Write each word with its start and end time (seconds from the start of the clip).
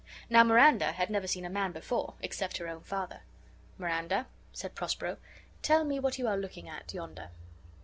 Now 0.31 0.43
Miranda 0.43 0.93
had 0.93 1.11
never 1.11 1.27
seen 1.27 1.45
a 1.45 1.49
man 1.51 1.73
before, 1.73 2.15
except 2.23 2.57
her 2.57 2.67
own 2.67 2.81
father. 2.81 3.21
"Miranda," 3.77 4.25
said 4.51 4.73
Prospero, 4.73 5.17
"tell 5.61 5.83
me 5.83 5.99
what 5.99 6.17
you 6.17 6.27
are 6.27 6.37
looking 6.39 6.67
at 6.67 6.91
yonder." 6.91 7.29